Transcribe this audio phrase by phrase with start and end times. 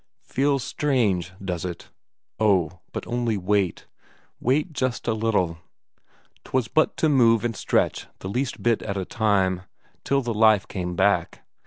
[0.23, 1.89] Feels strange, does it?
[2.39, 3.85] Oh, but only wait,
[4.39, 5.59] wait just a little.
[6.43, 9.61] 'Twas but to move and stretch the least bit at a time,
[10.03, 11.43] till the life came back.